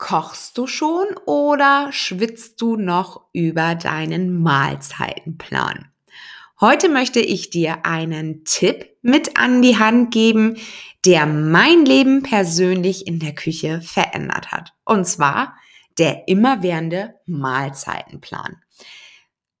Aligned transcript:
Kochst 0.00 0.56
du 0.56 0.66
schon 0.66 1.08
oder 1.26 1.92
schwitzt 1.92 2.62
du 2.62 2.76
noch 2.76 3.26
über 3.34 3.74
deinen 3.74 4.42
Mahlzeitenplan? 4.42 5.92
Heute 6.58 6.88
möchte 6.88 7.20
ich 7.20 7.50
dir 7.50 7.84
einen 7.84 8.44
Tipp 8.44 8.96
mit 9.02 9.36
an 9.36 9.60
die 9.60 9.78
Hand 9.78 10.10
geben, 10.10 10.56
der 11.04 11.26
mein 11.26 11.84
Leben 11.84 12.22
persönlich 12.22 13.06
in 13.06 13.18
der 13.18 13.34
Küche 13.34 13.82
verändert 13.82 14.50
hat. 14.50 14.72
Und 14.86 15.06
zwar 15.06 15.54
der 15.98 16.28
immerwährende 16.28 17.16
Mahlzeitenplan. 17.26 18.56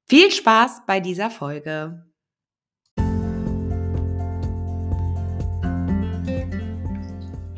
Viel 0.08 0.30
Spaß 0.30 0.84
bei 0.86 1.00
dieser 1.00 1.28
Folge. 1.28 2.09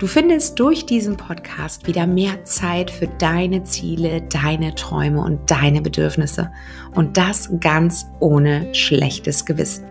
Du 0.00 0.06
findest 0.06 0.58
durch 0.58 0.86
diesen 0.86 1.18
Podcast 1.18 1.86
wieder 1.86 2.06
mehr 2.06 2.42
Zeit 2.44 2.90
für 2.90 3.06
deine 3.06 3.64
Ziele, 3.64 4.22
deine 4.22 4.74
Träume 4.74 5.20
und 5.20 5.50
deine 5.50 5.82
Bedürfnisse. 5.82 6.50
Und 6.94 7.18
das 7.18 7.50
ganz 7.60 8.06
ohne 8.18 8.74
schlechtes 8.74 9.44
Gewissen. 9.44 9.84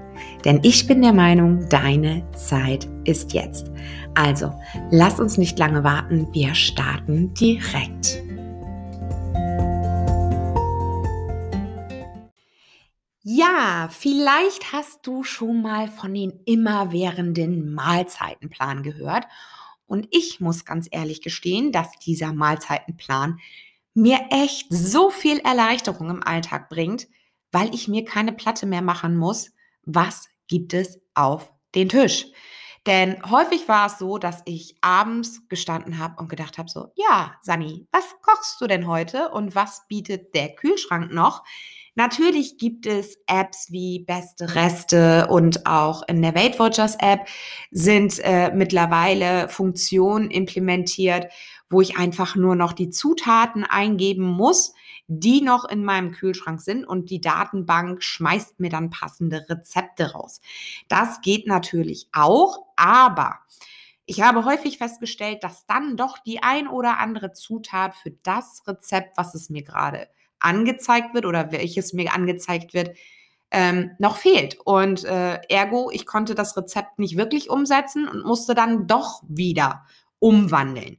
Denn 0.44 0.62
ich 0.64 0.88
bin 0.88 1.04
der 1.04 1.14
Meinung, 1.14 1.70
deine 1.70 2.26
Zeit 2.32 2.88
ist 3.04 3.34
jetzt. 3.34 3.70
Also, 4.16 4.52
lass 4.90 5.20
uns 5.20 5.38
nicht 5.38 5.60
lange 5.60 5.84
warten, 5.84 6.28
wir 6.34 6.56
starten 6.56 7.32
direkt. 7.36 8.20
Ja, 13.22 13.90
vielleicht 13.92 14.74
hast 14.74 15.06
du 15.06 15.22
schon 15.22 15.62
mal 15.62 15.88
von 15.88 16.16
den 16.16 16.40
immerwährenden 16.46 17.76
Mahlzeitenplan 17.76 18.82
gehört 18.82 19.28
und 19.90 20.08
ich 20.12 20.40
muss 20.40 20.66
ganz 20.66 20.88
ehrlich 20.92 21.22
gestehen, 21.22 21.72
dass 21.72 21.92
dieser 21.94 22.32
Mahlzeitenplan 22.32 23.40
mir 23.94 24.20
echt 24.30 24.68
so 24.70 25.10
viel 25.10 25.40
Erleichterung 25.40 26.10
im 26.10 26.24
Alltag 26.24 26.70
bringt, 26.70 27.08
weil 27.52 27.74
ich 27.74 27.88
mir 27.88 28.06
keine 28.06 28.32
Platte 28.32 28.66
mehr 28.66 28.84
machen 28.84 29.18
muss. 29.18 29.52
Was 29.84 30.30
gibt 30.48 30.74
es 30.74 31.02
auf 31.16 31.52
den 31.74 31.90
Tisch? 31.90 32.28
Denn 32.86 33.22
häufig 33.30 33.68
war 33.68 33.88
es 33.88 33.98
so, 33.98 34.18
dass 34.18 34.42
ich 34.46 34.76
abends 34.82 35.48
gestanden 35.50 35.98
habe 35.98 36.16
und 36.20 36.30
gedacht 36.30 36.58
habe, 36.58 36.70
so, 36.70 36.92
ja, 36.96 37.36
Sani, 37.42 37.88
was 37.92 38.06
kochst 38.22 38.62
du 38.62 38.68
denn 38.68 38.88
heute 38.88 39.30
und 39.30 39.56
was 39.56 39.88
bietet 39.88 40.34
der 40.34 40.56
Kühlschrank 40.56 41.12
noch? 41.12 41.44
Natürlich 41.96 42.58
gibt 42.58 42.86
es 42.86 43.18
Apps 43.28 43.72
wie 43.72 44.00
Beste 44.00 44.56
Reste 44.56 45.28
und 45.28 45.66
auch 45.66 46.04
in 46.08 46.22
der 46.22 46.36
Weight 46.36 46.60
Watchers 46.60 46.96
App 47.00 47.28
sind 47.72 48.20
äh, 48.20 48.52
mittlerweile 48.54 49.50
Funktionen 49.50 50.32
implementiert, 50.32 51.28
wo 51.70 51.82
ich 51.82 51.98
einfach 51.98 52.36
nur 52.36 52.56
noch 52.56 52.74
die 52.74 52.90
Zutaten 52.90 53.64
eingeben 53.64 54.24
muss, 54.24 54.74
die 55.08 55.42
noch 55.42 55.66
in 55.66 55.84
meinem 55.84 56.12
Kühlschrank 56.12 56.62
sind 56.62 56.86
und 56.86 57.10
die 57.10 57.20
Datenbank 57.20 58.04
schmeißt 58.04 58.60
mir 58.60 58.70
dann 58.70 58.92
passende 58.92 59.46
Rezepte 59.50 60.12
raus. 60.12 60.40
Das 60.88 61.22
geht 61.22 61.48
natürlich 61.48 62.08
auch, 62.12 62.68
aber 62.76 63.40
ich 64.06 64.22
habe 64.22 64.46
häufig 64.46 64.78
festgestellt, 64.78 65.44
dass 65.44 65.66
dann 65.66 65.98
doch 65.98 66.18
die 66.20 66.42
ein 66.42 66.68
oder 66.68 67.00
andere 67.00 67.32
Zutat 67.32 67.96
für 67.96 68.12
das 68.24 68.64
Rezept, 68.68 69.18
was 69.18 69.36
es 69.36 69.50
mir 69.50 69.64
gerade 69.64 70.08
angezeigt 70.40 71.14
wird 71.14 71.26
oder 71.26 71.52
welches 71.52 71.94
mir 71.94 72.14
angezeigt 72.14 72.74
wird, 72.74 72.96
ähm, 73.52 73.92
noch 74.00 74.18
fehlt. 74.18 74.58
Und 74.64 75.04
äh, 75.06 75.40
ergo, 75.50 75.90
ich 75.92 76.06
konnte 76.06 76.36
das 76.36 76.56
Rezept 76.56 77.00
nicht 77.00 77.18
wirklich 77.18 77.50
umsetzen 77.50 78.08
und 78.08 78.26
musste 78.26 78.54
dann 78.54 78.88
doch 78.88 79.24
wieder 79.28 79.86
umwandeln. 80.20 80.98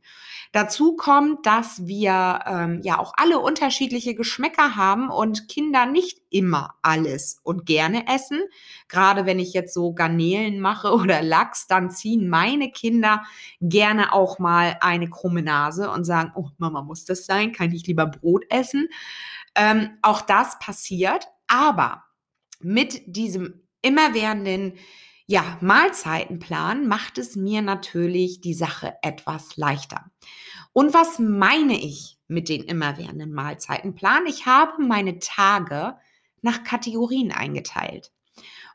Dazu 0.52 0.96
kommt, 0.96 1.46
dass 1.46 1.86
wir 1.86 2.40
ähm, 2.44 2.80
ja 2.82 2.98
auch 2.98 3.12
alle 3.16 3.38
unterschiedliche 3.38 4.16
Geschmäcker 4.16 4.74
haben 4.74 5.08
und 5.08 5.46
Kinder 5.46 5.86
nicht 5.86 6.22
immer 6.28 6.74
alles 6.82 7.38
und 7.44 7.66
gerne 7.66 8.08
essen. 8.08 8.40
Gerade 8.88 9.26
wenn 9.26 9.38
ich 9.38 9.52
jetzt 9.52 9.72
so 9.72 9.94
Garnelen 9.94 10.60
mache 10.60 10.92
oder 10.92 11.22
Lachs, 11.22 11.68
dann 11.68 11.92
ziehen 11.92 12.28
meine 12.28 12.72
Kinder 12.72 13.22
gerne 13.60 14.12
auch 14.12 14.40
mal 14.40 14.76
eine 14.80 15.08
krumme 15.08 15.42
Nase 15.42 15.88
und 15.88 16.04
sagen, 16.04 16.32
oh 16.34 16.48
Mama, 16.58 16.82
muss 16.82 17.04
das 17.04 17.26
sein? 17.26 17.52
Kann 17.52 17.72
ich 17.72 17.86
lieber 17.86 18.06
Brot 18.06 18.44
essen? 18.50 18.88
Ähm, 19.54 19.90
auch 20.02 20.20
das 20.20 20.58
passiert, 20.58 21.28
aber 21.46 22.04
mit 22.60 23.02
diesem 23.06 23.62
immerwährenden 23.82 24.74
ja, 25.30 25.56
Mahlzeitenplan 25.60 26.88
macht 26.88 27.16
es 27.16 27.36
mir 27.36 27.62
natürlich 27.62 28.40
die 28.40 28.52
Sache 28.52 28.94
etwas 29.00 29.56
leichter. 29.56 30.10
Und 30.72 30.92
was 30.92 31.20
meine 31.20 31.78
ich 31.78 32.18
mit 32.26 32.48
den 32.48 32.64
immerwährenden 32.64 33.32
Mahlzeitenplan? 33.32 34.26
Ich 34.26 34.46
habe 34.46 34.82
meine 34.82 35.20
Tage 35.20 35.94
nach 36.42 36.64
Kategorien 36.64 37.30
eingeteilt. 37.30 38.10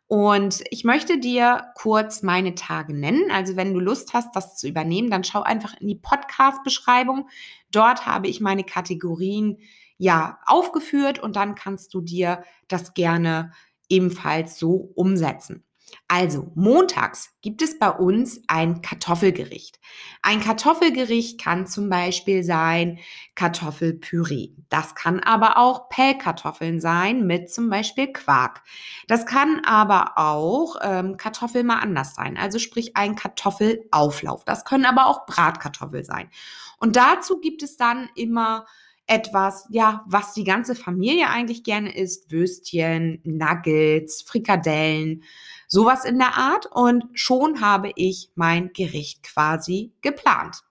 Und 0.07 0.63
ich 0.69 0.85
möchte 0.85 1.19
dir 1.19 1.73
kurz 1.75 2.23
meine 2.23 2.55
Tage 2.55 2.93
nennen. 2.93 3.31
Also 3.31 3.57
wenn 3.57 3.73
du 3.73 3.81
Lust 3.81 4.13
hast, 4.13 4.33
das 4.33 4.55
zu 4.55 4.69
übernehmen, 4.69 5.09
dann 5.09 5.25
schau 5.25 5.41
einfach 5.41 5.75
in 5.81 5.89
die 5.89 5.95
Podcast-Beschreibung. 5.95 7.27
Dort 7.69 8.05
habe 8.05 8.29
ich 8.29 8.39
meine 8.39 8.63
Kategorien 8.63 9.57
ja 9.97 10.39
aufgeführt 10.45 11.19
und 11.19 11.35
dann 11.35 11.53
kannst 11.53 11.93
du 11.93 11.99
dir 11.99 12.45
das 12.69 12.93
gerne 12.93 13.51
ebenfalls 13.89 14.57
so 14.57 14.93
umsetzen. 14.95 15.65
Also, 16.07 16.51
montags 16.55 17.31
gibt 17.41 17.61
es 17.61 17.79
bei 17.79 17.89
uns 17.89 18.41
ein 18.47 18.81
Kartoffelgericht. 18.81 19.79
Ein 20.21 20.39
Kartoffelgericht 20.39 21.41
kann 21.41 21.65
zum 21.65 21.89
Beispiel 21.89 22.43
sein 22.43 22.99
Kartoffelpüree. 23.33 24.49
Das 24.69 24.93
kann 24.93 25.19
aber 25.19 25.57
auch 25.57 25.89
Pellkartoffeln 25.89 26.79
sein 26.79 27.25
mit 27.25 27.51
zum 27.51 27.69
Beispiel 27.69 28.13
Quark. 28.13 28.61
Das 29.07 29.25
kann 29.25 29.61
aber 29.65 30.13
auch 30.17 30.75
ähm, 30.81 31.17
Kartoffel 31.17 31.63
mal 31.63 31.79
anders 31.79 32.13
sein. 32.13 32.37
Also 32.37 32.59
sprich 32.59 32.95
ein 32.95 33.15
Kartoffelauflauf. 33.15 34.45
Das 34.45 34.63
können 34.63 34.85
aber 34.85 35.07
auch 35.07 35.25
Bratkartoffel 35.25 36.03
sein. 36.03 36.29
Und 36.77 36.95
dazu 36.95 37.39
gibt 37.39 37.63
es 37.63 37.77
dann 37.77 38.09
immer 38.15 38.65
etwas, 39.07 39.67
ja, 39.69 40.03
was 40.07 40.33
die 40.33 40.43
ganze 40.43 40.75
Familie 40.75 41.29
eigentlich 41.29 41.63
gerne 41.63 41.95
isst. 41.95 42.31
Würstchen, 42.31 43.21
Nuggets, 43.23 44.23
Frikadellen, 44.23 45.23
sowas 45.67 46.05
in 46.05 46.17
der 46.17 46.35
Art. 46.37 46.67
Und 46.71 47.05
schon 47.13 47.61
habe 47.61 47.91
ich 47.95 48.29
mein 48.35 48.71
Gericht 48.73 49.23
quasi 49.23 49.93
geplant. 50.01 50.61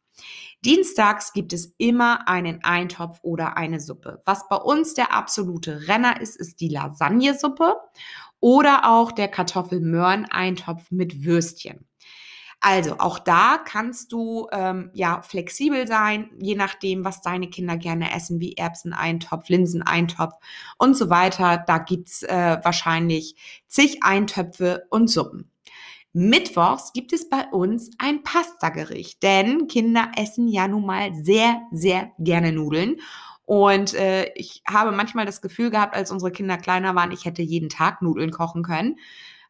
Dienstags 0.64 1.32
gibt 1.32 1.52
es 1.52 1.74
immer 1.76 2.26
einen 2.26 2.64
Eintopf 2.64 3.20
oder 3.22 3.56
eine 3.56 3.80
Suppe. 3.80 4.22
Was 4.24 4.48
bei 4.48 4.56
uns 4.56 4.94
der 4.94 5.12
absolute 5.12 5.88
Renner 5.88 6.20
ist, 6.20 6.36
ist 6.36 6.60
die 6.60 6.68
Lasagnesuppe 6.68 7.76
oder 8.40 8.90
auch 8.90 9.12
der 9.12 9.28
Kartoffelmöhren-Eintopf 9.28 10.90
mit 10.90 11.24
Würstchen. 11.24 11.86
Also 12.66 12.94
auch 12.98 13.18
da 13.18 13.58
kannst 13.58 14.10
du 14.10 14.48
ähm, 14.50 14.88
ja 14.94 15.20
flexibel 15.20 15.86
sein, 15.86 16.30
je 16.38 16.54
nachdem, 16.54 17.04
was 17.04 17.20
deine 17.20 17.50
Kinder 17.50 17.76
gerne 17.76 18.14
essen, 18.16 18.40
wie 18.40 18.54
Erbseneintopf, 18.54 19.50
Linseneintopf 19.50 20.32
und 20.78 20.96
so 20.96 21.10
weiter. 21.10 21.62
Da 21.66 21.76
gibt's 21.76 22.22
äh, 22.22 22.56
wahrscheinlich 22.62 23.36
zig 23.68 24.02
Eintöpfe 24.02 24.86
und 24.88 25.10
Suppen. 25.10 25.50
Mittwochs 26.14 26.94
gibt 26.94 27.12
es 27.12 27.28
bei 27.28 27.44
uns 27.52 27.90
ein 27.98 28.22
Pastagericht, 28.22 29.22
denn 29.22 29.66
Kinder 29.66 30.12
essen 30.16 30.48
ja 30.48 30.66
nun 30.66 30.86
mal 30.86 31.12
sehr, 31.14 31.60
sehr 31.70 32.12
gerne 32.18 32.50
Nudeln. 32.50 32.96
Und 33.44 33.92
äh, 33.92 34.32
ich 34.36 34.62
habe 34.66 34.90
manchmal 34.90 35.26
das 35.26 35.42
Gefühl 35.42 35.68
gehabt, 35.68 35.94
als 35.94 36.10
unsere 36.10 36.32
Kinder 36.32 36.56
kleiner 36.56 36.94
waren, 36.94 37.12
ich 37.12 37.26
hätte 37.26 37.42
jeden 37.42 37.68
Tag 37.68 38.00
Nudeln 38.00 38.30
kochen 38.30 38.62
können 38.62 38.96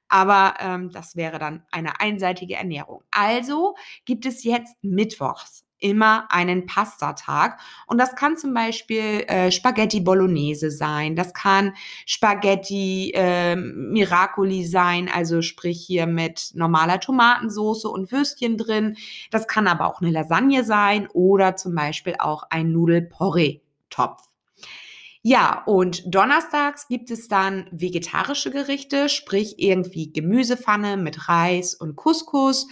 aber 0.08 0.54
ähm, 0.60 0.90
das 0.90 1.16
wäre 1.16 1.38
dann 1.38 1.64
eine 1.70 2.00
einseitige 2.00 2.54
Ernährung. 2.54 3.02
Also 3.10 3.74
gibt 4.04 4.26
es 4.26 4.44
jetzt 4.44 4.76
Mittwochs 4.82 5.64
immer 5.84 6.26
einen 6.30 6.64
Pastatag 6.64 7.60
und 7.86 7.98
das 7.98 8.16
kann 8.16 8.38
zum 8.38 8.54
Beispiel 8.54 9.24
äh, 9.26 9.50
Spaghetti 9.50 10.00
Bolognese 10.00 10.70
sein, 10.70 11.14
das 11.14 11.34
kann 11.34 11.74
Spaghetti 12.06 13.12
äh, 13.14 13.54
Miracoli 13.54 14.64
sein, 14.64 15.10
also 15.12 15.42
sprich 15.42 15.84
hier 15.84 16.06
mit 16.06 16.52
normaler 16.54 17.00
Tomatensauce 17.00 17.84
und 17.84 18.10
Würstchen 18.12 18.56
drin. 18.56 18.96
Das 19.30 19.46
kann 19.46 19.66
aber 19.66 19.86
auch 19.86 20.00
eine 20.00 20.10
Lasagne 20.10 20.64
sein 20.64 21.06
oder 21.12 21.56
zum 21.56 21.74
Beispiel 21.74 22.14
auch 22.18 22.44
ein 22.48 22.72
Nudelporree-Topf. 22.72 24.33
Ja, 25.26 25.62
und 25.64 26.02
donnerstags 26.14 26.86
gibt 26.86 27.10
es 27.10 27.28
dann 27.28 27.66
vegetarische 27.70 28.50
Gerichte, 28.50 29.08
sprich 29.08 29.54
irgendwie 29.56 30.12
Gemüsepfanne 30.12 30.98
mit 30.98 31.30
Reis 31.30 31.72
und 31.72 31.96
Couscous 31.96 32.68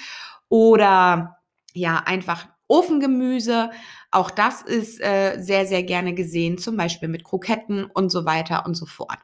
oder 0.50 1.38
ja, 1.72 2.02
einfach 2.04 2.48
Ofengemüse. 2.68 3.70
Auch 4.10 4.30
das 4.30 4.60
ist 4.60 5.00
äh, 5.00 5.38
sehr, 5.40 5.64
sehr 5.64 5.82
gerne 5.82 6.12
gesehen, 6.12 6.58
zum 6.58 6.76
Beispiel 6.76 7.08
mit 7.08 7.24
Kroketten 7.24 7.86
und 7.86 8.10
so 8.10 8.26
weiter 8.26 8.66
und 8.66 8.74
so 8.74 8.84
fort. 8.84 9.18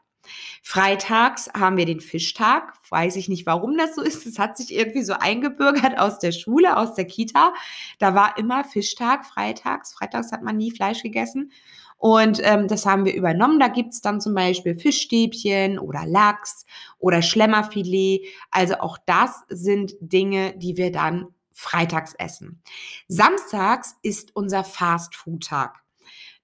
Freitags 0.63 1.51
haben 1.55 1.77
wir 1.77 1.85
den 1.85 2.01
Fischtag. 2.01 2.73
Weiß 2.89 3.17
ich 3.17 3.29
nicht, 3.29 3.45
warum 3.45 3.77
das 3.77 3.95
so 3.95 4.01
ist. 4.01 4.25
Es 4.25 4.39
hat 4.39 4.57
sich 4.57 4.75
irgendwie 4.75 5.03
so 5.03 5.13
eingebürgert 5.13 5.99
aus 5.99 6.19
der 6.19 6.33
Schule, 6.33 6.79
aus 6.79 6.95
der 6.95 7.07
Kita. 7.07 7.53
Da 7.99 8.15
war 8.15 8.39
immer 8.39 8.65
Fischtag 8.65 9.27
freitags. 9.27 9.93
Freitags 9.93 10.33
hat 10.33 10.43
man 10.43 10.57
nie 10.57 10.71
Fleisch 10.71 11.03
gegessen. 11.03 11.53
Und 11.99 12.41
ähm, 12.45 12.69
das 12.69 12.87
haben 12.87 13.05
wir 13.05 13.15
übernommen. 13.15 13.59
Da 13.59 13.69
gibt's 13.69 14.01
dann 14.01 14.21
zum 14.21 14.35
Beispiel 14.35 14.77
Fischstäbchen 14.77 15.79
oder 15.79 16.07
Lachs 16.07 16.65
oder 16.99 17.23
Schlemmerfilet. 17.23 18.27
Also 18.51 18.77
auch 18.79 18.99
das 19.05 19.43
sind 19.49 19.95
Dinge, 20.01 20.57
die 20.57 20.77
wir 20.77 20.93
dann 20.93 21.27
freitags 21.53 22.15
essen. 22.15 22.63
Samstags 23.09 23.97
ist 24.03 24.35
unser 24.37 24.63
Fast-Food-Tag. 24.63 25.83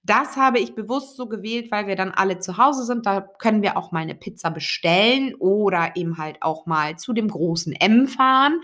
Das 0.07 0.37
habe 0.37 0.59
ich 0.59 0.75
bewusst 0.75 1.17
so 1.17 1.27
gewählt, 1.27 1.71
weil 1.71 1.87
wir 1.87 1.97
dann 1.97 2.11
alle 2.11 2.39
zu 2.39 2.59
Hause 2.59 2.85
sind. 2.85 3.07
Da 3.07 3.23
können 3.23 3.63
wir 3.63 3.79
auch 3.79 3.91
mal 3.91 4.01
eine 4.01 4.15
Pizza 4.15 4.51
bestellen 4.51 5.35
oder 5.37 5.97
eben 5.97 6.19
halt 6.19 6.43
auch 6.43 6.67
mal 6.67 6.97
zu 6.99 7.15
dem 7.15 7.29
großen 7.29 7.73
M 7.73 8.07
fahren 8.07 8.61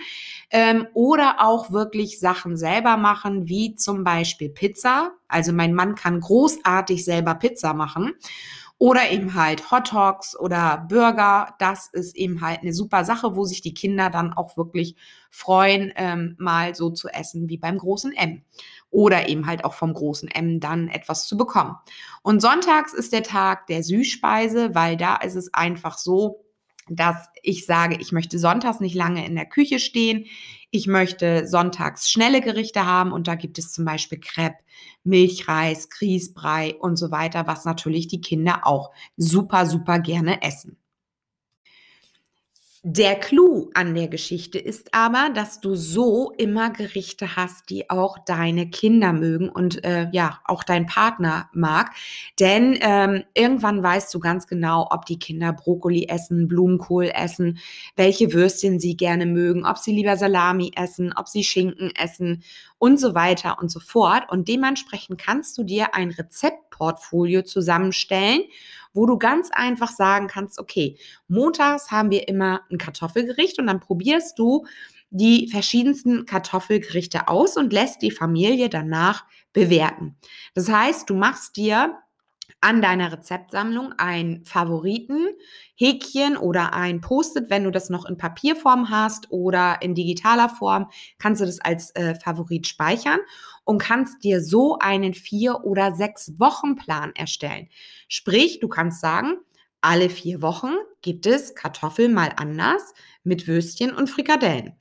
ähm, 0.51 0.87
oder 0.93 1.37
auch 1.39 1.73
wirklich 1.73 2.21
Sachen 2.21 2.59
selber 2.59 2.99
machen, 2.99 3.49
wie 3.49 3.75
zum 3.75 4.05
Beispiel 4.05 4.51
Pizza. 4.51 5.13
Also 5.29 5.55
mein 5.55 5.73
Mann 5.73 5.95
kann 5.95 6.21
großartig 6.21 7.07
selber 7.07 7.35
Pizza 7.35 7.73
machen. 7.73 8.13
Oder 8.77 9.11
eben 9.11 9.35
halt 9.35 9.71
Hot 9.71 9.93
Dogs 9.93 10.39
oder 10.39 10.87
Burger. 10.89 11.55
Das 11.59 11.89
ist 11.93 12.17
eben 12.17 12.41
halt 12.41 12.63
eine 12.63 12.73
super 12.73 13.05
Sache, 13.05 13.37
wo 13.37 13.45
sich 13.45 13.61
die 13.61 13.75
Kinder 13.75 14.09
dann 14.09 14.33
auch 14.33 14.57
wirklich 14.57 14.97
freuen, 15.29 15.93
ähm, 15.97 16.35
mal 16.39 16.75
so 16.75 16.89
zu 16.89 17.09
essen 17.09 17.51
wie 17.51 17.59
beim 17.59 17.77
großen 17.77 18.13
M. 18.13 18.43
Oder 18.91 19.29
eben 19.29 19.47
halt 19.47 19.65
auch 19.65 19.75
vom 19.75 19.95
großen 19.95 20.29
M 20.29 20.61
dann 20.61 20.89
etwas 20.89 21.27
zu 21.27 21.37
bekommen. 21.37 21.77
Und 22.23 22.43
sonntags 22.43 22.93
ist 22.93 23.13
der 23.13 23.23
Tag 23.23 23.67
der 23.69 23.83
Süßspeise, 23.83 24.75
weil 24.75 24.97
da 24.97 25.17
ist 25.17 25.37
es 25.37 25.55
einfach 25.55 25.97
so, 25.97 26.45
dass 26.91 27.29
ich 27.43 27.67
sage, 27.67 27.97
ich 28.01 28.11
möchte 28.11 28.39
sonntags 28.39 28.81
nicht 28.81 28.97
lange 28.97 29.25
in 29.25 29.37
der 29.37 29.47
Küche 29.47 29.79
stehen. 29.79 30.27
Ich 30.73 30.87
möchte 30.87 31.47
sonntags 31.47 32.11
schnelle 32.11 32.41
Gerichte 32.41 32.85
haben 32.85 33.13
und 33.13 33.29
da 33.29 33.37
gibt 33.37 33.59
es 33.59 33.73
zum 33.73 33.85
Beispiel 33.85 34.19
Crepe, 34.19 34.59
Milchreis, 35.05 35.89
Grießbrei 35.89 36.75
und 36.75 36.97
so 36.97 37.11
weiter, 37.11 37.47
was 37.47 37.65
natürlich 37.65 38.09
die 38.09 38.21
Kinder 38.21 38.67
auch 38.67 38.91
super, 39.17 39.67
super 39.67 40.01
gerne 40.01 40.43
essen. 40.43 40.77
Der 42.83 43.17
Clou 43.17 43.69
an 43.75 43.95
der 43.95 44.09
Geschichte 44.09 44.59
ist 44.59 44.95
aber, 44.95 45.29
dass 45.35 45.61
du 45.61 45.75
so 45.75 46.33
immer 46.39 46.71
Gerichte 46.71 47.37
hast, 47.37 47.69
die 47.69 47.91
auch 47.91 48.17
deine 48.25 48.71
Kinder 48.71 49.13
mögen 49.13 49.51
und 49.51 49.85
äh, 49.85 50.09
ja, 50.13 50.41
auch 50.47 50.65
dein 50.65 50.87
Partner 50.87 51.51
mag. 51.53 51.91
Denn 52.39 52.79
ähm, 52.81 53.25
irgendwann 53.35 53.83
weißt 53.83 54.15
du 54.15 54.19
ganz 54.19 54.47
genau, 54.47 54.89
ob 54.91 55.05
die 55.05 55.19
Kinder 55.19 55.53
Brokkoli 55.53 56.07
essen, 56.09 56.49
Blumenkohl 56.49 57.13
essen, 57.15 57.59
welche 57.97 58.33
Würstchen 58.33 58.81
sie 58.81 58.97
gerne 58.97 59.27
mögen, 59.27 59.67
ob 59.67 59.77
sie 59.77 59.93
lieber 59.93 60.17
Salami 60.17 60.73
essen, 60.75 61.13
ob 61.15 61.29
sie 61.29 61.45
Schinken 61.45 61.93
essen 61.95 62.43
und 62.79 62.99
so 62.99 63.15
weiter 63.15 63.59
und 63.61 63.71
so 63.71 63.79
fort. 63.79 64.23
Und 64.31 64.49
dementsprechend 64.49 65.21
kannst 65.21 65.59
du 65.59 65.65
dir 65.65 65.95
ein 65.95 66.13
Rezeptportfolio 66.81 67.43
zusammenstellen 67.43 68.43
wo 68.93 69.07
du 69.07 69.19
ganz 69.19 69.51
einfach 69.53 69.93
sagen 69.93 70.27
kannst, 70.27 70.59
okay, 70.59 70.99
montags 71.29 71.93
haben 71.93 72.11
wir 72.11 72.27
immer 72.27 72.63
ein 72.73 72.77
Kartoffelgericht 72.77 73.61
und 73.61 73.69
dann 73.69 73.79
probierst 73.79 74.37
du 74.37 74.67
die 75.11 75.47
verschiedensten 75.49 76.27
Kartoffelgerichte 76.27 77.29
aus 77.29 77.57
und 77.57 77.73
lässt 77.73 78.03
die 78.03 78.11
Familie 78.11 78.69
danach 78.69 79.27
bewerten. 79.53 80.17
Das 80.55 80.69
heißt, 80.69 81.09
du 81.09 81.15
machst 81.15 81.57
dir 81.57 82.01
an 82.61 82.83
deiner 82.83 83.13
Rezeptsammlung 83.13 83.95
ein 83.97 84.43
Favoriten-Häkchen 84.45 86.37
oder 86.37 86.75
ein 86.75 87.01
Post-it, 87.01 87.49
wenn 87.49 87.63
du 87.63 87.71
das 87.71 87.91
noch 87.91 88.05
in 88.07 88.19
Papierform 88.19 88.91
hast 88.91 89.31
oder 89.31 89.81
in 89.83 89.95
digitaler 89.95 90.49
Form, 90.49 90.91
kannst 91.19 91.41
du 91.41 91.47
das 91.47 91.61
als 91.61 91.95
äh, 91.95 92.17
Favorit 92.17 92.67
speichern 92.67 93.21
und 93.71 93.79
kannst 93.79 94.25
dir 94.25 94.43
so 94.43 94.79
einen 94.81 95.15
vier- 95.15 95.63
oder 95.63 95.95
sechs 95.95 96.41
Wochen-Plan 96.41 97.13
erstellen. 97.15 97.69
Sprich, 98.09 98.59
du 98.59 98.67
kannst 98.67 99.01
sagen, 99.01 99.37
alle 99.81 100.11
vier 100.11 100.43
Wochen 100.43 100.73
gibt 101.03 101.25
es 101.25 101.55
Kartoffeln 101.55 102.13
mal 102.13 102.33
anders 102.37 102.83
mit 103.23 103.47
Würstchen 103.47 103.95
und 103.95 104.11
Frikadellen. 104.11 104.73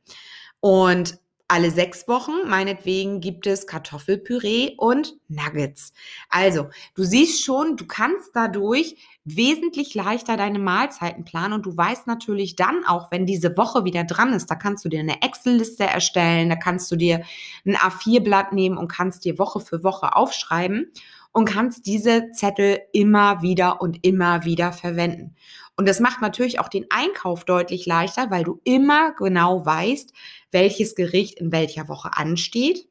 Und 0.59 1.19
alle 1.49 1.71
sechs 1.71 2.07
Wochen, 2.07 2.47
meinetwegen, 2.47 3.21
gibt 3.21 3.47
es 3.47 3.65
Kartoffelpüree 3.65 4.75
und 4.77 5.17
Nuggets. 5.27 5.93
Also, 6.29 6.69
du 6.93 7.03
siehst 7.03 7.43
schon, 7.43 7.75
du 7.75 7.87
kannst 7.87 8.31
dadurch 8.35 8.95
wesentlich 9.25 9.95
leichter 9.95 10.37
deine 10.37 10.59
Mahlzeiten 10.59 11.25
planen 11.25 11.53
und 11.53 11.65
du 11.65 11.75
weißt 11.75 12.05
natürlich 12.05 12.55
dann 12.55 12.85
auch, 12.85 13.11
wenn 13.11 13.25
diese 13.25 13.57
Woche 13.57 13.83
wieder 13.83 14.03
dran 14.03 14.33
ist, 14.33 14.51
da 14.51 14.55
kannst 14.55 14.85
du 14.85 14.89
dir 14.89 14.99
eine 14.99 15.23
Excel-Liste 15.23 15.85
erstellen, 15.85 16.49
da 16.49 16.55
kannst 16.55 16.91
du 16.91 16.95
dir 16.95 17.23
ein 17.65 17.75
A4-Blatt 17.75 18.53
nehmen 18.53 18.77
und 18.77 18.87
kannst 18.87 19.25
dir 19.25 19.39
Woche 19.39 19.59
für 19.59 19.83
Woche 19.83 20.15
aufschreiben 20.15 20.91
und 21.31 21.45
kannst 21.45 21.87
diese 21.87 22.31
Zettel 22.31 22.79
immer 22.93 23.41
wieder 23.41 23.81
und 23.81 24.05
immer 24.05 24.45
wieder 24.45 24.71
verwenden. 24.71 25.35
Und 25.79 25.87
das 25.87 26.01
macht 26.01 26.21
natürlich 26.21 26.59
auch 26.59 26.67
den 26.67 26.87
Einkauf 26.89 27.45
deutlich 27.45 27.85
leichter, 27.85 28.29
weil 28.29 28.43
du 28.43 28.59
immer 28.65 29.13
genau 29.13 29.65
weißt, 29.65 30.11
welches 30.51 30.95
Gericht 30.95 31.39
in 31.39 31.51
welcher 31.51 31.87
Woche 31.87 32.11
ansteht 32.15 32.87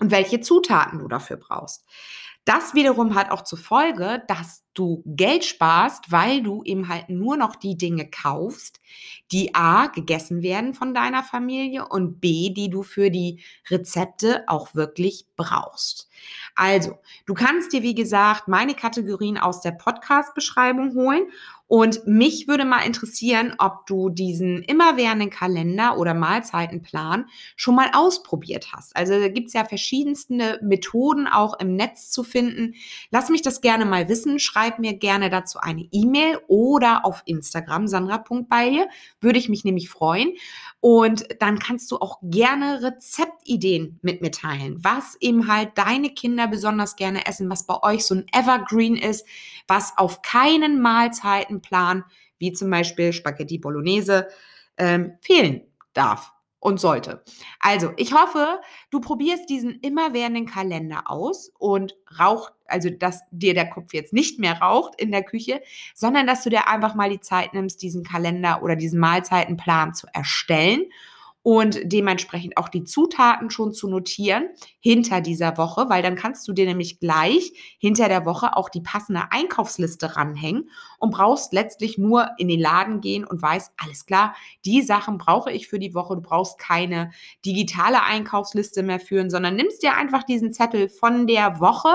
und 0.00 0.10
welche 0.10 0.40
Zutaten 0.40 0.98
du 0.98 1.08
dafür 1.08 1.36
brauchst. 1.36 1.84
Das 2.44 2.74
wiederum 2.74 3.14
hat 3.14 3.30
auch 3.30 3.42
zur 3.42 3.58
Folge, 3.58 4.22
dass 4.28 4.64
du 4.74 5.02
Geld 5.06 5.46
sparst, 5.46 6.12
weil 6.12 6.42
du 6.42 6.62
eben 6.62 6.88
halt 6.88 7.08
nur 7.08 7.38
noch 7.38 7.56
die 7.56 7.78
Dinge 7.78 8.10
kaufst, 8.10 8.80
die 9.32 9.54
A 9.54 9.86
gegessen 9.86 10.42
werden 10.42 10.74
von 10.74 10.92
deiner 10.92 11.22
Familie 11.22 11.88
und 11.88 12.20
B, 12.20 12.50
die 12.50 12.68
du 12.68 12.82
für 12.82 13.10
die 13.10 13.42
Rezepte 13.70 14.44
auch 14.46 14.74
wirklich 14.74 15.26
brauchst. 15.36 16.10
Also, 16.54 16.98
du 17.24 17.32
kannst 17.32 17.72
dir, 17.72 17.82
wie 17.82 17.94
gesagt, 17.94 18.46
meine 18.46 18.74
Kategorien 18.74 19.38
aus 19.38 19.62
der 19.62 19.72
Podcast-Beschreibung 19.72 20.92
holen 20.94 21.24
und 21.66 22.06
mich 22.06 22.46
würde 22.46 22.66
mal 22.66 22.84
interessieren, 22.84 23.54
ob 23.58 23.86
du 23.86 24.10
diesen 24.10 24.62
immerwährenden 24.62 25.30
Kalender 25.30 25.98
oder 25.98 26.12
Mahlzeitenplan 26.12 27.26
schon 27.56 27.74
mal 27.74 27.90
ausprobiert 27.94 28.68
hast. 28.72 28.94
Also 28.94 29.18
da 29.18 29.28
gibt's 29.28 29.54
ja 29.54 29.64
verschiedenste 29.64 30.60
Methoden 30.62 31.26
auch 31.26 31.58
im 31.58 31.74
Netz 31.74 32.10
zu 32.10 32.22
finden. 32.22 32.74
Lass 33.10 33.30
mich 33.30 33.40
das 33.40 33.62
gerne 33.62 33.86
mal 33.86 34.10
wissen. 34.10 34.38
Schreib 34.38 34.78
mir 34.78 34.94
gerne 34.94 35.30
dazu 35.30 35.58
eine 35.58 35.88
E-Mail 35.90 36.38
oder 36.48 37.06
auf 37.06 37.22
Instagram 37.24 37.88
sandra.beilje. 37.88 38.86
Würde 39.20 39.38
ich 39.38 39.48
mich 39.48 39.64
nämlich 39.64 39.88
freuen. 39.88 40.34
Und 40.80 41.26
dann 41.40 41.58
kannst 41.58 41.90
du 41.90 41.96
auch 41.96 42.18
gerne 42.22 42.82
Rezeptideen 42.82 43.98
mit 44.02 44.20
mir 44.20 44.30
teilen, 44.30 44.76
was 44.84 45.16
eben 45.18 45.48
halt 45.48 45.70
deine 45.76 46.10
Kinder 46.10 46.46
besonders 46.46 46.96
gerne 46.96 47.26
essen, 47.26 47.48
was 47.48 47.66
bei 47.66 47.82
euch 47.82 48.04
so 48.04 48.16
ein 48.16 48.26
Evergreen 48.32 48.94
ist, 48.96 49.26
was 49.66 49.96
auf 49.96 50.20
keinen 50.20 50.82
Mahlzeitenplan, 51.54 52.04
wie 52.38 52.52
zum 52.52 52.70
Beispiel 52.70 53.12
Spaghetti 53.12 53.58
Bolognese, 53.58 54.28
ähm, 54.76 55.16
fehlen 55.20 55.62
darf 55.92 56.32
und 56.60 56.80
sollte. 56.80 57.22
Also, 57.60 57.92
ich 57.96 58.14
hoffe, 58.14 58.60
du 58.90 59.00
probierst 59.00 59.48
diesen 59.50 59.80
immerwährenden 59.80 60.46
Kalender 60.46 61.10
aus 61.10 61.52
und 61.58 61.94
raucht, 62.18 62.54
also 62.66 62.88
dass 62.90 63.20
dir 63.30 63.54
der 63.54 63.68
Kopf 63.68 63.92
jetzt 63.92 64.12
nicht 64.12 64.38
mehr 64.38 64.60
raucht 64.60 65.00
in 65.00 65.12
der 65.12 65.22
Küche, 65.22 65.62
sondern 65.94 66.26
dass 66.26 66.42
du 66.42 66.50
dir 66.50 66.66
einfach 66.66 66.94
mal 66.94 67.10
die 67.10 67.20
Zeit 67.20 67.52
nimmst, 67.52 67.82
diesen 67.82 68.02
Kalender 68.02 68.62
oder 68.62 68.76
diesen 68.76 68.98
Mahlzeitenplan 68.98 69.94
zu 69.94 70.06
erstellen 70.12 70.86
und 71.44 71.78
dementsprechend 71.84 72.56
auch 72.56 72.70
die 72.70 72.84
Zutaten 72.84 73.50
schon 73.50 73.74
zu 73.74 73.86
notieren 73.86 74.48
hinter 74.80 75.20
dieser 75.20 75.58
Woche, 75.58 75.90
weil 75.90 76.02
dann 76.02 76.16
kannst 76.16 76.48
du 76.48 76.54
dir 76.54 76.64
nämlich 76.64 77.00
gleich 77.00 77.76
hinter 77.78 78.08
der 78.08 78.24
Woche 78.24 78.56
auch 78.56 78.70
die 78.70 78.80
passende 78.80 79.30
Einkaufsliste 79.30 80.16
ranhängen 80.16 80.70
und 80.98 81.10
brauchst 81.10 81.52
letztlich 81.52 81.98
nur 81.98 82.30
in 82.38 82.48
den 82.48 82.60
Laden 82.60 83.02
gehen 83.02 83.26
und 83.26 83.42
weißt, 83.42 83.74
alles 83.76 84.06
klar, 84.06 84.34
die 84.64 84.80
Sachen 84.80 85.18
brauche 85.18 85.52
ich 85.52 85.68
für 85.68 85.78
die 85.78 85.94
Woche. 85.94 86.14
Du 86.14 86.22
brauchst 86.22 86.58
keine 86.58 87.10
digitale 87.44 88.02
Einkaufsliste 88.02 88.82
mehr 88.82 88.98
führen, 88.98 89.28
sondern 89.28 89.54
nimmst 89.54 89.82
dir 89.82 89.94
einfach 89.94 90.22
diesen 90.22 90.50
Zettel 90.54 90.88
von 90.88 91.26
der 91.26 91.60
Woche, 91.60 91.94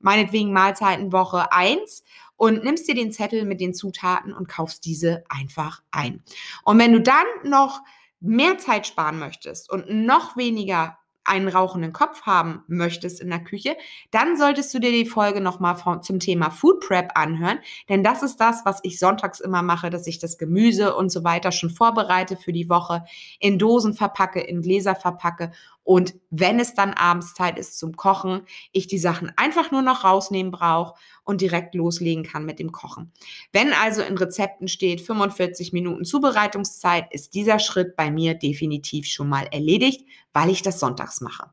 meinetwegen 0.00 0.54
Mahlzeitenwoche 0.54 1.52
1 1.52 2.02
und 2.36 2.64
nimmst 2.64 2.88
dir 2.88 2.94
den 2.94 3.12
Zettel 3.12 3.44
mit 3.44 3.60
den 3.60 3.74
Zutaten 3.74 4.32
und 4.32 4.48
kaufst 4.48 4.86
diese 4.86 5.24
einfach 5.28 5.82
ein. 5.90 6.22
Und 6.64 6.78
wenn 6.78 6.94
du 6.94 7.02
dann 7.02 7.26
noch 7.44 7.82
mehr 8.20 8.58
Zeit 8.58 8.86
sparen 8.86 9.18
möchtest 9.18 9.70
und 9.70 9.90
noch 9.90 10.36
weniger 10.36 10.98
einen 11.26 11.48
rauchenden 11.48 11.92
Kopf 11.92 12.22
haben 12.22 12.62
möchtest 12.68 13.20
in 13.20 13.30
der 13.30 13.42
Küche, 13.42 13.76
dann 14.10 14.36
solltest 14.36 14.72
du 14.72 14.78
dir 14.78 14.92
die 14.92 15.06
Folge 15.06 15.40
nochmal 15.40 16.00
zum 16.02 16.20
Thema 16.20 16.50
Food 16.50 16.80
Prep 16.80 17.10
anhören, 17.14 17.58
denn 17.88 18.04
das 18.04 18.22
ist 18.22 18.36
das, 18.36 18.64
was 18.64 18.80
ich 18.84 18.98
sonntags 18.98 19.40
immer 19.40 19.62
mache, 19.62 19.90
dass 19.90 20.06
ich 20.06 20.18
das 20.18 20.38
Gemüse 20.38 20.94
und 20.94 21.10
so 21.10 21.24
weiter 21.24 21.52
schon 21.52 21.70
vorbereite 21.70 22.36
für 22.36 22.52
die 22.52 22.68
Woche, 22.68 23.04
in 23.40 23.58
Dosen 23.58 23.94
verpacke, 23.94 24.40
in 24.40 24.62
Gläser 24.62 24.94
verpacke 24.94 25.52
und 25.86 26.16
wenn 26.30 26.58
es 26.58 26.74
dann 26.74 26.94
abends 26.94 27.34
Zeit 27.34 27.60
ist 27.60 27.78
zum 27.78 27.96
Kochen, 27.96 28.42
ich 28.72 28.88
die 28.88 28.98
Sachen 28.98 29.32
einfach 29.36 29.70
nur 29.70 29.82
noch 29.82 30.02
rausnehmen 30.02 30.50
brauche 30.50 30.98
und 31.22 31.40
direkt 31.40 31.76
loslegen 31.76 32.24
kann 32.24 32.44
mit 32.44 32.58
dem 32.58 32.72
Kochen. 32.72 33.12
Wenn 33.52 33.72
also 33.72 34.02
in 34.02 34.18
Rezepten 34.18 34.66
steht 34.66 35.00
45 35.00 35.72
Minuten 35.72 36.04
Zubereitungszeit, 36.04 37.06
ist 37.12 37.34
dieser 37.34 37.60
Schritt 37.60 37.94
bei 37.94 38.10
mir 38.10 38.34
definitiv 38.34 39.06
schon 39.06 39.28
mal 39.28 39.46
erledigt, 39.52 40.04
weil 40.32 40.50
ich 40.50 40.60
das 40.60 40.80
sonntags 40.80 41.20
mache. 41.20 41.50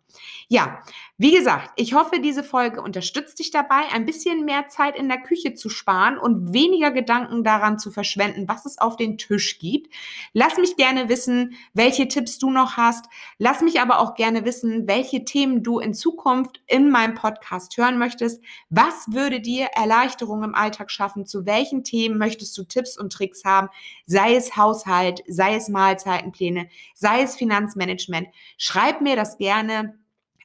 Ja, 0.49 0.81
wie 1.17 1.31
gesagt, 1.31 1.71
ich 1.77 1.93
hoffe, 1.93 2.19
diese 2.19 2.43
Folge 2.43 2.81
unterstützt 2.81 3.39
dich 3.39 3.49
dabei, 3.49 3.83
ein 3.93 4.05
bisschen 4.05 4.43
mehr 4.43 4.67
Zeit 4.67 4.97
in 4.97 5.07
der 5.07 5.21
Küche 5.21 5.53
zu 5.53 5.69
sparen 5.69 6.17
und 6.17 6.53
weniger 6.53 6.91
Gedanken 6.91 7.45
daran 7.45 7.79
zu 7.79 7.91
verschwenden, 7.91 8.47
was 8.47 8.65
es 8.65 8.77
auf 8.77 8.97
den 8.97 9.17
Tisch 9.17 9.57
gibt. 9.57 9.93
Lass 10.33 10.57
mich 10.57 10.75
gerne 10.75 11.07
wissen, 11.07 11.55
welche 11.73 12.09
Tipps 12.09 12.39
du 12.39 12.51
noch 12.51 12.75
hast. 12.75 13.05
Lass 13.37 13.61
mich 13.61 13.79
aber 13.79 13.99
auch 13.99 14.15
gerne 14.23 14.45
wissen, 14.45 14.87
welche 14.87 15.25
Themen 15.25 15.63
du 15.63 15.79
in 15.79 15.93
Zukunft 15.93 16.61
in 16.67 16.89
meinem 16.89 17.13
Podcast 17.13 17.75
hören 17.75 17.97
möchtest. 17.97 18.41
Was 18.69 19.11
würde 19.11 19.41
dir 19.41 19.65
Erleichterung 19.75 20.43
im 20.43 20.55
Alltag 20.55 20.91
schaffen? 20.91 21.25
Zu 21.25 21.45
welchen 21.45 21.83
Themen 21.83 22.17
möchtest 22.17 22.57
du 22.57 22.63
Tipps 22.63 22.97
und 22.97 23.11
Tricks 23.11 23.43
haben? 23.43 23.67
Sei 24.05 24.35
es 24.35 24.55
Haushalt, 24.55 25.21
sei 25.27 25.55
es 25.55 25.67
Mahlzeitenpläne, 25.67 26.69
sei 26.95 27.23
es 27.23 27.35
Finanzmanagement. 27.35 28.29
Schreib 28.57 29.01
mir 29.01 29.17
das 29.17 29.37
gerne 29.37 29.99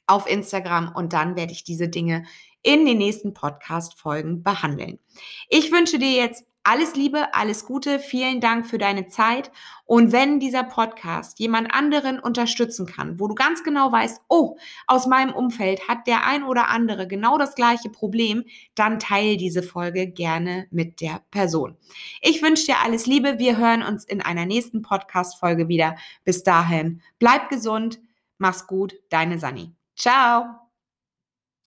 auf 0.07 0.29
Instagram 0.29 0.91
und 0.93 1.13
dann 1.13 1.37
werde 1.37 1.53
ich 1.53 1.63
diese 1.63 1.87
Dinge 1.87 2.25
in 2.61 2.85
den 2.85 2.97
nächsten 2.97 3.33
Podcast-Folgen 3.33 4.43
behandeln. 4.43 4.99
Ich 5.47 5.71
wünsche 5.71 5.99
dir 5.99 6.11
jetzt 6.11 6.43
alles 6.63 6.95
Liebe, 6.95 7.33
alles 7.33 7.65
Gute, 7.65 7.99
vielen 7.99 8.41
Dank 8.41 8.67
für 8.67 8.77
deine 8.77 9.07
Zeit. 9.07 9.51
Und 9.85 10.11
wenn 10.11 10.39
dieser 10.39 10.63
Podcast 10.63 11.39
jemand 11.39 11.73
anderen 11.73 12.19
unterstützen 12.19 12.85
kann, 12.85 13.19
wo 13.19 13.27
du 13.27 13.35
ganz 13.35 13.63
genau 13.63 13.91
weißt, 13.91 14.21
oh, 14.27 14.57
aus 14.85 15.07
meinem 15.07 15.33
Umfeld 15.33 15.87
hat 15.87 16.05
der 16.05 16.25
ein 16.25 16.43
oder 16.43 16.67
andere 16.67 17.07
genau 17.07 17.37
das 17.37 17.55
gleiche 17.55 17.89
Problem, 17.89 18.43
dann 18.75 18.99
teile 18.99 19.37
diese 19.37 19.63
Folge 19.63 20.07
gerne 20.07 20.67
mit 20.69 21.01
der 21.01 21.21
Person. 21.31 21.77
Ich 22.21 22.41
wünsche 22.41 22.65
dir 22.65 22.79
alles 22.83 23.05
Liebe. 23.07 23.39
Wir 23.39 23.57
hören 23.57 23.81
uns 23.81 24.03
in 24.03 24.21
einer 24.21 24.45
nächsten 24.45 24.81
Podcast-Folge 24.81 25.67
wieder. 25.67 25.95
Bis 26.23 26.43
dahin, 26.43 27.01
bleib 27.17 27.49
gesund. 27.49 27.99
Mach's 28.37 28.67
gut, 28.67 28.95
deine 29.09 29.39
Sani. 29.39 29.73
Ciao! 29.95 30.68